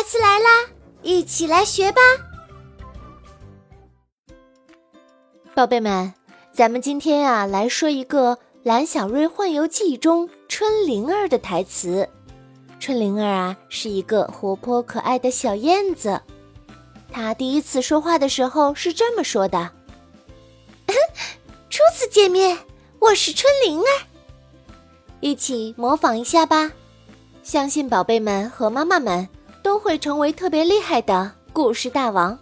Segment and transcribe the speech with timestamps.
[0.00, 0.66] 台词来啦，
[1.02, 2.00] 一起来学吧，
[5.54, 6.14] 宝贝们。
[6.54, 12.08] 咱们今天啊，来说一个《蓝小瑞幻游记》中春灵儿的台词。
[12.78, 16.18] 春灵儿啊，是一个活泼可爱的小燕子。
[17.12, 19.70] 她第一次说话的时候是这么说的
[21.68, 22.56] ：“初次见面，
[23.00, 23.84] 我是春灵儿。”
[25.20, 26.72] 一起模仿一下吧，
[27.42, 29.28] 相信宝贝们和妈妈们
[29.70, 32.36] 都会成为特别厉害的故事大王。